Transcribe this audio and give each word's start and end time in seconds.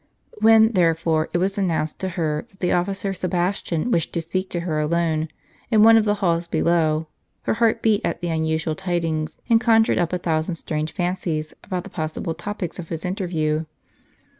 When, 0.39 0.71
therefore, 0.71 1.29
it 1.31 1.37
was 1.37 1.59
announced 1.59 1.99
to 1.99 2.09
her 2.17 2.47
that 2.49 2.59
the 2.59 2.71
officer 2.71 3.13
Sebastian 3.13 3.91
wished 3.91 4.11
to 4.13 4.21
speak 4.21 4.49
to 4.49 4.61
her 4.61 4.79
alone, 4.79 5.27
in 5.69 5.83
one 5.83 5.95
of 5.95 6.05
the 6.05 6.15
halls 6.15 6.47
below, 6.47 7.05
her 7.43 7.53
heart 7.53 7.83
beat 7.83 8.01
at 8.03 8.19
the 8.19 8.29
unusual 8.29 8.73
tidings, 8.73 9.37
and 9.47 9.61
conjured 9.61 9.99
up 9.99 10.11
a 10.11 10.17
thousand 10.17 10.55
strange 10.55 10.91
fancies, 10.91 11.53
about 11.63 11.83
the 11.83 11.91
possible 11.91 12.33
topics 12.33 12.79
of 12.79 12.89
his 12.89 13.05
interview. 13.05 13.65